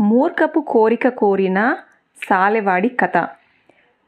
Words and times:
మూర్ఖపు 0.00 0.60
కోరిక 0.60 1.08
కోరిన 1.08 1.76
సాలెవాడి 2.30 2.88
కథ. 2.88 3.28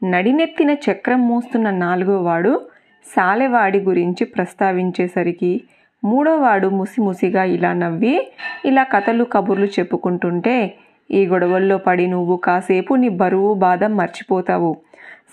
నడినెత్తిన 0.03 0.71
చక్రం 0.71 1.27
మోస్తున్న 1.27 1.69
నాలుగోవాడు 1.69 2.61
సాలెవాడి 3.05 3.79
గురించి 3.79 4.25
ప్రస్తావించేసరికి 4.25 5.63
మూడోవాడు 6.03 6.67
ముసిముసిగా 6.67 7.43
ఇలా 7.43 7.73
నవ్వి 7.73 8.31
ఇలా 8.65 8.83
కథలు 8.83 9.23
కబుర్లు 9.23 9.65
చెప్పుకుంటుంటే 9.65 10.77
ఈ 11.11 11.27
గొడవల్లో 11.27 11.77
పడి 11.77 12.07
నువ్వు 12.07 12.37
కాసేపు 12.37 12.93
నీ 12.93 13.09
బరువు 13.09 13.53
బాధ 13.53 13.83
మర్చిపోతావు. 13.83 14.77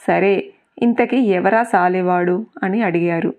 సరే 0.07 0.51
ఇంతకీ 0.83 1.17
ఎవరా 1.17 1.63
సాలెవాడు? 1.63 2.47
అని 2.63 2.83
అడిగారు. 2.83 3.35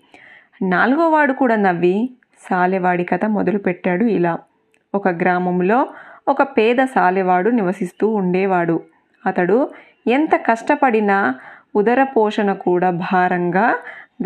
నాలుగోవాడు 0.62 1.34
కూడా 1.34 1.56
నవ్వి 1.56 2.10
సాలెవాడి 2.50 3.04
కథ 3.04 3.26
మొదలుపెట్టాడు 3.26 4.06
ఇలా. 4.06 4.38
ఒక 4.96 5.08
గ్రామంలో 5.08 5.88
ఒక 6.28 6.42
పేద 6.42 6.76
సాలెవాడు 6.84 7.50
నివసిస్తూ 7.50 8.08
ఉండేవాడు. 8.08 8.82
అతడు 9.28 9.70
ఎంత 10.08 10.36
కష్టపడినా 10.36 11.36
ఉదర 11.76 12.04
పోషణ 12.04 12.54
కూడా 12.54 12.90
భారంగా 12.90 13.76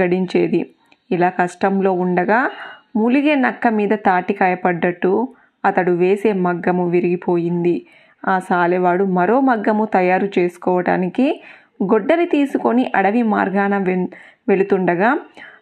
గడించేది. 0.01 0.69
ఇలా 1.11 1.29
కష్టంలో 1.29 1.91
ఉండగా 1.91 2.49
మూలిగే 2.95 3.35
నక్క 3.35 3.67
మీద 3.67 3.89
తాటికాయ 3.89 4.55
పడ్డట్టు 4.55 5.27
అతడు 5.65 5.91
వేసే 5.91 6.33
మగ్గము 6.33 6.89
విరిగిపోయింది. 6.89 7.85
ఆ 8.27 8.39
సాలెవాడు 8.39 9.03
మరో 9.03 9.39
మగ్గము 9.41 9.85
తయారు 9.85 10.29
చేసుకోవటానికి 10.39 11.41
గొడ్డలి 11.83 12.25
తీసుకొని 12.25 12.91
అడవి 12.95 13.23
మార్గాన 13.23 13.77
వెన్ 13.77 14.07
వెళుతుండగా 14.49 15.19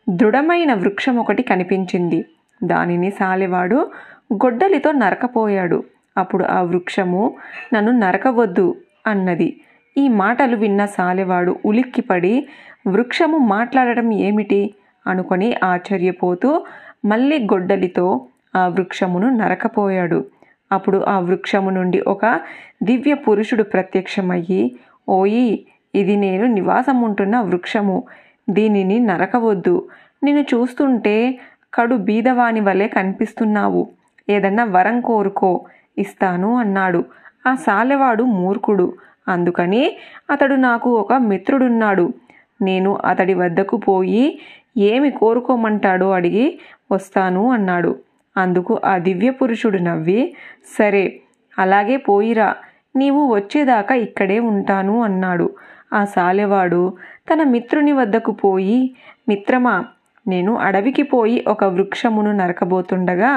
దృఢమైన 0.09 0.73
వృక్షం 0.73 1.17
ఒకటి 1.17 1.43
కనిపించింది. 1.43 2.26
దానిని 2.63 3.12
సాలెవాడు 3.12 3.91
గొడ్డలితో 4.34 4.91
నరకపోయాడు. 4.91 5.84
అప్పుడు 6.17 6.43
ఆ 6.45 6.61
వృక్షము 6.61 7.35
నన్ను 7.73 7.91
నరకవద్దు 7.91 8.75
అన్నది. 9.07 9.59
ఈ 9.97 10.07
మాటలు 10.07 10.55
విన్న 10.55 10.85
సాలెవాడు 10.85 11.59
ఉలిక్కిపడి 11.65 12.48
వృక్షము 12.87 13.37
మాట్లాడడం 13.37 14.13
ఏమిటి? 14.13 14.73
అనుకొని 15.07 15.55
ఆశ్చర్యపోతూ 15.63 16.65
మళ్ళీ 17.05 17.40
గొడ్డలితో 17.43 18.27
ఆ 18.55 18.67
వృక్షమును 18.67 19.29
నరకపోయాడు. 19.29 20.25
అప్పుడు 20.71 21.05
ఆ 21.07 21.20
వృక్షము 21.20 21.70
నుండి 21.70 21.99
ఒక 22.07 22.40
దివ్య 22.84 23.13
పురుషుడు 23.13 23.63
ప్రత్యక్షమయ్యి 23.63 24.75
ఓయి 25.09 25.65
ఇది 25.95 26.15
నేను 26.15 26.45
నివాసం 26.45 27.01
ఉంటున్న 27.01 27.40
వృక్షము. 27.40 28.03
దీనిని 28.49 28.99
నరకవద్దు. 28.99 29.87
నిన్ను 30.23 30.41
చూస్తుంటే 30.41 31.40
కడు 31.73 31.95
బీదవాని 31.95 32.59
వలె 32.59 32.87
కనిపిస్తున్నావు. 32.87 33.87
ఏదన్నా 34.29 34.63
వరం 34.63 35.01
కోరుకో. 35.01 35.65
ఇస్తాను 35.98 36.55
అన్నాడు. 36.57 37.05
ఆ 37.48 37.55
సాలెవాడు 37.55 38.24
మూర్ఖుడు. 38.24 38.93
అందుకని 39.27 39.84
అతడు 40.29 40.55
నాకు 40.55 40.90
ఒక 40.96 41.13
మిత్రుడున్నాడు. 41.13 42.13
నేను 42.62 42.96
అతడి 43.05 43.34
వద్దకు 43.34 43.77
పోయి 43.77 44.40
ఏమి 44.77 45.12
కోరుకోమంటాడో 45.12 46.12
అడిగి 46.12 46.60
వస్తాను 46.91 47.52
అన్నాడు. 47.52 47.96
అందుకు 48.37 48.82
ఆ 48.85 48.98
దివ్య 48.98 49.29
పురుషుడు 49.29 49.77
నవ్వి 49.77 50.35
సరే 50.79 51.20
అలాగే 51.60 51.98
పోయిరా. 51.98 52.55
నీవు 52.96 53.34
వచ్చేదాకా 53.35 53.96
ఇక్కడే 53.96 54.40
ఉంటాను 54.40 55.02
అన్నాడు. 55.04 55.48
ఆ 55.93 56.05
సాలెవాడు 56.05 56.93
తన 57.34 57.43
మిత్రుని 57.43 57.91
వద్దకు 57.91 58.32
పోయి 58.32 58.96
మిత్రమా 59.30 59.85
నేను 60.27 60.57
అడవికి 60.57 61.04
పోయి 61.04 61.46
ఒక 61.48 61.63
వృక్షమును 61.63 62.32
నరకబోతుండగా 62.32 63.32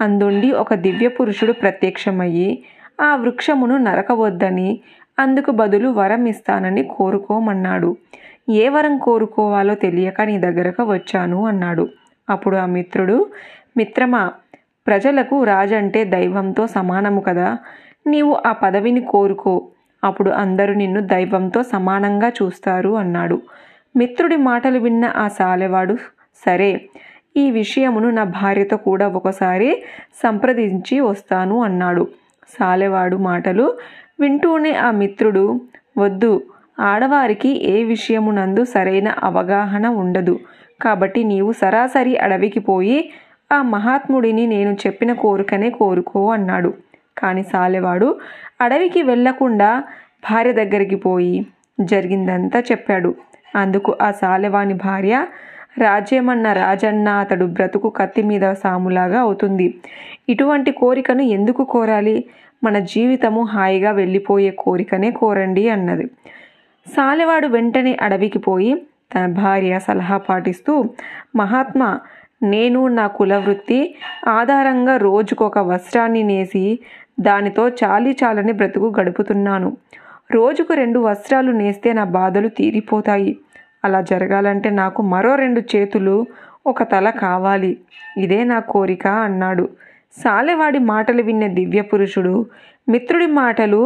అందుండి 0.00 0.52
ఒక 0.52 0.74
దివ్య 0.74 1.08
పురుషుడు 1.08 1.52
ప్రత్యక్షమయ్యి 1.52 2.64
ఆ 3.00 3.16
వృక్షమును 3.16 3.76
నరకవద్దని 3.76 4.80
అందుకు 5.18 5.50
బదులు 5.50 5.88
వరం 5.88 6.26
ఇస్తానని 6.26 6.82
కోరుకోమన్నాడు. 6.82 7.96
ఏ 8.48 8.68
వరం 8.68 8.98
కోరుకోవాలో 8.98 9.74
తెలియక 9.74 10.20
నీ 10.20 10.38
దగ్గరకు 10.38 10.82
వచ్చాను 10.82 11.46
అన్నాడు. 11.46 11.84
అప్పుడు 12.28 12.56
ఆ 12.56 12.66
మిత్రుడు 12.66 13.16
మిత్రమా 13.76 14.32
ప్రజలకు 14.86 15.44
రాజంటే 15.44 16.04
దైవంతో 16.04 16.66
సమానము 16.66 17.20
కదా 17.20 17.48
నీవు 18.06 18.36
ఆ 18.46 18.52
పదవిని 18.52 19.00
కోరుకో. 19.04 19.54
అప్పుడు 20.04 20.30
అందరూ 20.30 20.74
నిన్ను 20.74 21.00
దైవంతో 21.06 21.62
సమానంగా 21.62 22.28
చూస్తారు 22.28 22.96
అన్నాడు. 22.96 23.42
మిత్రుడి 23.96 24.36
మాటలు 24.36 24.78
విన్న 24.78 25.04
ఆ 25.16 25.28
సాలెవాడు 25.28 25.96
సరే 26.42 26.70
ఈ 27.36 27.44
విషయమును 27.50 28.10
నా 28.10 28.24
భార్యతో 28.38 28.76
కూడా 28.76 29.06
ఒకసారి 29.08 29.70
సంప్రదించి 30.22 31.00
వస్తాను 31.00 31.56
అన్నాడు. 31.62 32.04
సాలెవాడు 32.58 33.16
మాటలు 33.16 33.66
వింటూనే 34.20 34.72
ఆ 34.86 34.90
మిత్రుడు 34.90 35.44
వద్దు 35.98 36.32
ఆడవారికి 36.80 37.50
ఏ 37.64 37.76
విషయమునందు 37.84 38.62
సరైన 38.64 39.08
అవగాహన 39.22 39.86
ఉండదు. 40.02 40.34
కాబట్టి 40.82 41.20
నీవు 41.24 41.52
సరాసరి 41.52 42.16
అడవికి 42.16 42.60
పోయి 42.60 42.98
ఆ 43.52 43.62
మహాత్ముడిని 43.62 44.46
నేను 44.46 44.72
చెప్పిన 44.86 45.12
కోరికనే 45.12 45.70
కోరుకో 45.70 46.22
అన్నాడు. 46.30 46.70
కానీ 47.18 47.42
సాలెవాడు 47.42 48.08
అడవికి 48.60 49.02
వెళ్ళకుండా 49.02 49.70
భార్య 50.30 50.52
దగ్గరికి 50.52 50.96
పోయి 50.96 51.46
జరిగిందంతా 51.80 52.58
చెప్పాడు. 52.60 53.10
అందుకు 53.56 53.90
ఆ 54.02 54.10
సాలెవాని 54.10 54.74
భార్య 54.74 55.26
రాజ్యమన్న 55.78 56.52
రాజన్న 56.52 57.08
అతడు 57.08 57.44
బ్రతుకు 57.44 57.88
కత్తి 57.88 58.22
మీద 58.22 58.52
సాములాగా 58.52 59.20
అవుతుంది. 59.20 59.74
ఇటువంటి 60.28 60.70
కోరికను 60.70 61.22
ఎందుకు 61.22 61.64
కోరాలి? 61.64 62.24
మన 62.64 62.78
జీవితము 62.78 63.42
హాయిగా 63.42 63.90
వెళ్ళిపోయే 63.90 64.50
కోరికనే 64.50 65.10
కోరండి 65.10 65.68
అన్నది. 65.68 66.06
సాలెవాడు 66.86 67.46
వెంటనే 67.46 67.96
అడవికి 68.00 68.38
పోయి 68.38 68.86
తన 69.14 69.26
భార్య 69.26 69.78
సలహా 69.78 70.16
పాటిస్తూ 70.16 70.84
మహాత్మా 71.36 72.00
నేను 72.42 72.88
నా 72.88 73.06
కులవృత్తి 73.06 73.94
ఆధారంగా 74.28 74.96
రోజుకొక 74.96 75.58
వస్త్రాన్ని 75.58 76.22
నేసి 76.22 76.78
దానితో 77.20 77.68
చాలి 77.68 78.16
చాలని 78.24 78.52
బ్రతుకు 78.52 78.94
గడుపుతున్నాను. 79.00 79.76
రోజుకు 80.30 80.74
రెండు 80.74 80.98
వస్త్రాలు 80.98 81.52
నేస్తే 81.52 81.92
నా 81.92 82.04
బాధలు 82.04 82.48
తీరిపోతాయి. 82.48 83.36
అలా 83.86 84.00
జరగాలంటే 84.12 84.68
నాకు 84.82 85.00
మరో 85.14 85.32
రెండు 85.42 85.60
చేతులు 85.72 86.16
ఒక 86.66 86.82
తల 86.92 87.08
కావాలి. 87.24 87.72
ఇదే 88.18 88.40
నా 88.44 88.58
కోరిక 88.72 89.06
అన్నాడు. 89.26 89.64
సాలెవాడి 90.22 90.80
మాటలు 90.92 91.22
విన్న 91.22 91.46
దివ్య 91.58 91.80
పురుషుడు 91.90 92.34
మిత్రుడి 92.88 93.28
మాటలు 93.40 93.82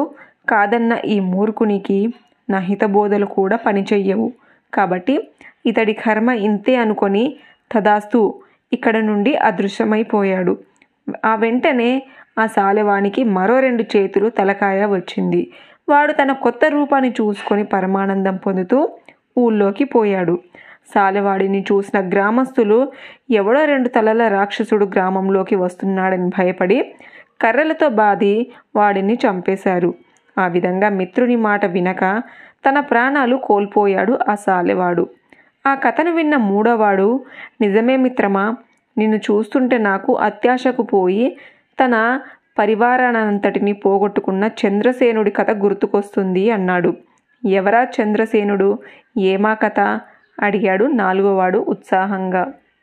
కాదన్న 0.49 0.93
ఈ 1.07 1.17
మూర్ఖునికి 1.33 1.99
నా 2.51 2.59
హితబోధలు 2.69 3.27
కూడా 3.37 3.57
పనిచెయ్యవు. 3.67 4.29
కాబట్టి 4.75 5.15
ఇతడి 5.67 5.95
కర్మ 6.03 6.31
ఇంతే 6.49 6.75
అనుకొని 6.85 7.25
తదాస్తు 7.73 8.21
ఇక్కడ 8.73 8.97
నుండి 9.09 9.33
అదృశ్యమైపోయాడు. 9.49 10.53
ఆ 11.25 11.33
వెంటనే 11.45 11.91
ఆ 12.41 12.45
సాలెవానికి 12.57 13.23
మరో 13.37 13.57
రెండు 13.67 13.85
చేతులు 13.95 14.29
తలకాయ 14.39 14.81
వచ్చింది. 14.97 15.41
వాడు 15.89 16.13
తన 16.13 16.33
కొత్త 16.45 16.65
రూపాన్ని 16.69 17.11
చూసుకొని 17.21 17.65
పరమానందం 17.75 18.37
పొందుతూ 18.37 18.79
ఊళ్ళోకి 19.39 19.85
పోయాడు. 19.85 20.39
సాలెవాడిని 20.95 21.65
చూసిన 21.73 22.09
గ్రామస్తులు 22.09 22.93
ఎవడో 23.31 23.65
రెండు 23.65 23.89
తలల 23.89 24.29
రాక్షసుడు 24.29 24.87
గ్రామంలోకి 24.87 25.57
వస్తున్నాడని 25.57 26.29
భయపడి 26.29 26.93
కర్రలతో 27.43 27.89
బాది 27.89 28.53
వాడిని 28.77 29.15
చంపేశారు. 29.15 29.95
ఆ 30.39 30.47
విధంగా 30.47 30.89
మిత్రుని 30.89 31.37
మాట 31.37 31.65
వినక 31.67 32.23
తన 32.69 32.81
ప్రాణాలు 32.81 33.37
కోల్పోయాడు 33.37 34.19
ఆ 34.29 34.35
సాలెవాడు. 34.35 35.09
ఆ 35.67 35.75
కథను 35.75 36.13
విన్న 36.13 36.37
మూడోవాడు 36.37 37.21
నిజమే 37.61 37.97
మిత్రమా 37.97 38.57
నిన్ను 38.99 39.17
చూస్తుంటే 39.17 39.79
నాకు 39.79 40.17
అత్యాశకు 40.17 40.83
పోయి 40.83 41.37
తన 41.85 42.21
పరివారానంతటిని 42.59 43.73
పోగొట్టుకున్న 43.73 44.51
చంద్రసేనుడి 44.67 45.31
కథ 45.31 45.51
గుర్తుకొస్తుంది 45.51 46.51
అన్నాడు. 46.51 46.95
ఎవరా 47.47 47.85
చంద్రసేనుడు? 47.85 48.79
ఏమా 49.19 49.55
కథ? 49.55 50.01
అడిగాడు 50.41 50.85
నాలుగోవాడు 50.85 51.59
ఉత్సాహంగా. 51.59 52.53